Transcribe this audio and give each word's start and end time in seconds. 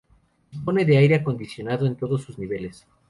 Dispone 0.49 0.83
de 0.83 0.97
aire 0.97 1.13
acondicionado 1.13 1.85
en 1.85 1.95
todos 1.95 2.23
sus 2.23 2.39
niveles. 2.39 2.87